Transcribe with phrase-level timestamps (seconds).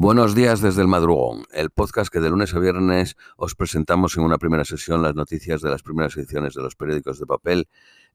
[0.00, 4.22] Buenos días desde el madrugón, el podcast que de lunes a viernes os presentamos en
[4.22, 7.68] una primera sesión las noticias de las primeras ediciones de los periódicos de papel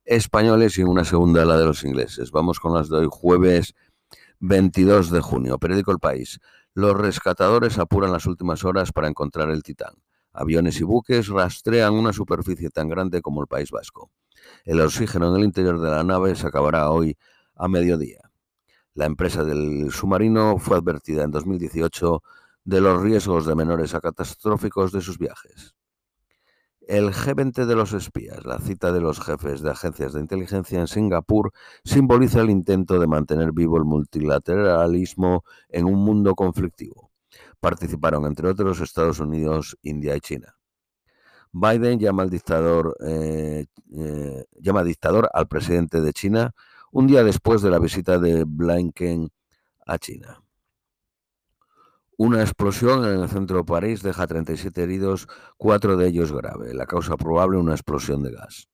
[0.06, 2.30] españoles y en una segunda la de los ingleses.
[2.30, 3.74] Vamos con las de hoy, jueves
[4.40, 5.58] 22 de junio.
[5.58, 6.40] Periódico El País.
[6.72, 9.92] Los rescatadores apuran las últimas horas para encontrar el Titán.
[10.32, 14.10] Aviones y buques rastrean una superficie tan grande como el País Vasco.
[14.64, 17.18] El oxígeno en el interior de la nave se acabará hoy
[17.54, 18.30] a mediodía.
[18.94, 22.22] La empresa del submarino fue advertida en 2018
[22.64, 25.74] de los riesgos de menores a catastróficos de sus viajes.
[26.86, 30.86] El G20 de los espías, la cita de los jefes de agencias de inteligencia en
[30.86, 31.50] Singapur,
[31.82, 37.10] simboliza el intento de mantener vivo el multilateralismo en un mundo conflictivo.
[37.58, 40.56] Participaron, entre otros, Estados Unidos, India y China.
[41.50, 43.66] Biden llama al dictador, eh,
[43.96, 46.54] eh, llama dictador al presidente de China
[46.94, 49.28] un día después de la visita de Blinken
[49.84, 50.40] a China.
[52.16, 56.72] Una explosión en el centro de París deja 37 heridos, cuatro de ellos grave.
[56.72, 58.68] La causa probable una explosión de gas.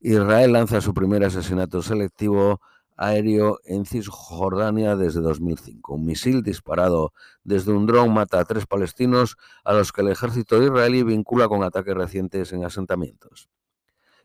[0.00, 2.62] Israel lanza su primer asesinato selectivo
[2.96, 5.92] aéreo en Cisjordania desde 2005.
[5.92, 7.12] Un misil disparado
[7.44, 11.62] desde un dron mata a tres palestinos a los que el ejército israelí vincula con
[11.62, 13.50] ataques recientes en asentamientos.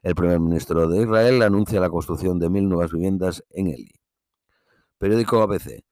[0.04, 4.02] El primer ministro de Israel anuncia la construcción de mil nuevas viviendas en Eli.
[4.98, 5.86] Periódico ABC.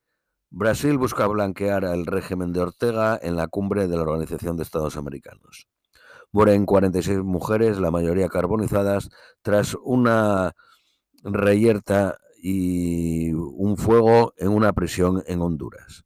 [0.50, 4.98] Brasil busca blanquear al régimen de Ortega en la cumbre de la Organización de Estados
[4.98, 5.66] Americanos.
[6.30, 9.08] Mueren 46 mujeres, la mayoría carbonizadas,
[9.40, 10.52] tras una
[11.24, 16.04] reyerta y un fuego en una prisión en Honduras.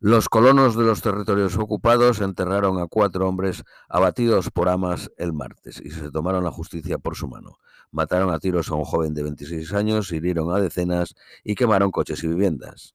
[0.00, 5.80] Los colonos de los territorios ocupados enterraron a cuatro hombres abatidos por amas el martes
[5.84, 7.58] y se tomaron la justicia por su mano.
[7.90, 12.22] Mataron a tiros a un joven de 26 años, hirieron a decenas y quemaron coches
[12.22, 12.94] y viviendas.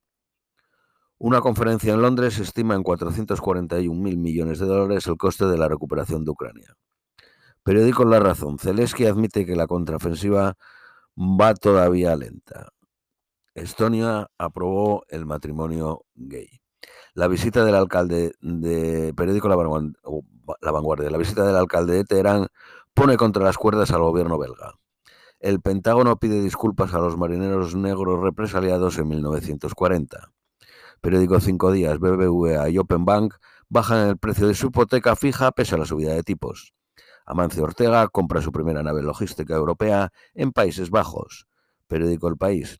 [1.18, 5.68] Una conferencia en Londres estima en 441 mil millones de dólares el coste de la
[5.68, 6.78] recuperación de Ucrania.
[7.64, 8.60] Periódico La Razón.
[8.60, 10.56] Zelensky admite que la contraofensiva
[11.18, 12.70] va todavía lenta.
[13.56, 16.63] Estonia aprobó el matrimonio gay.
[17.14, 22.48] La visita del alcalde de periódico La Vanguardia, la visita del alcalde de Teherán
[22.94, 24.74] pone contra las cuerdas al gobierno belga.
[25.40, 30.32] El Pentágono pide disculpas a los marineros negros represaliados en 1940.
[31.02, 33.36] Periódico Cinco Días, BBVA y Open Bank
[33.68, 36.74] bajan el precio de su hipoteca fija pese a la subida de tipos.
[37.26, 41.48] Amancio Ortega compra su primera nave logística europea en Países Bajos.
[41.88, 42.80] Periódico El País.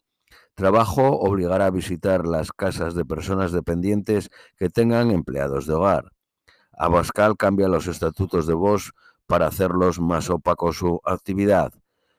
[0.56, 6.12] Trabajo obligará a visitar las casas de personas dependientes que tengan empleados de hogar.
[6.72, 8.94] Abascal cambia los estatutos de voz
[9.26, 11.74] para hacerlos más opacos su actividad.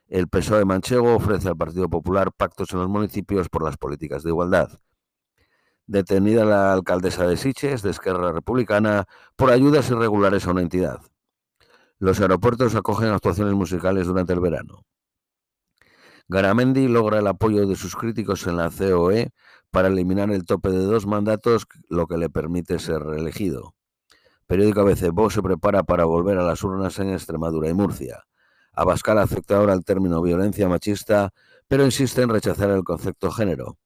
[0.08, 4.30] El PSOE manchego ofrece al Partido Popular pactos en los municipios por las políticas de
[4.30, 4.80] igualdad.
[5.86, 9.04] Detenida la alcaldesa de Siches, de Esquerra Republicana,
[9.36, 11.00] por ayudas irregulares a una entidad.
[11.98, 14.84] Los aeropuertos acogen actuaciones musicales durante el verano.
[16.28, 19.32] Garamendi logra el apoyo de sus críticos en la COE
[19.70, 23.74] para eliminar el tope de dos mandatos, lo que le permite ser reelegido.
[24.46, 28.24] Periódico ABC, se prepara para volver a las urnas en Extremadura y Murcia.
[28.72, 31.32] Abascal acepta ahora el término violencia machista,
[31.68, 33.78] pero insiste en rechazar el concepto género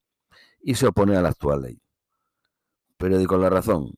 [0.61, 1.81] y se opone a la actual ley.
[2.97, 3.93] Periódico La Razón.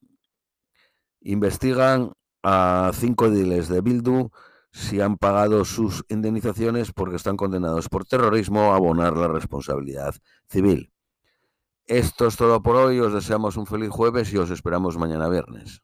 [1.21, 2.11] Investigan
[2.43, 4.31] a cinco ediles de Bildu
[4.71, 10.15] si han pagado sus indemnizaciones porque están condenados por terrorismo a abonar la responsabilidad
[10.47, 10.91] civil.
[11.85, 15.81] Esto es todo por hoy, os deseamos un feliz jueves y os esperamos mañana viernes.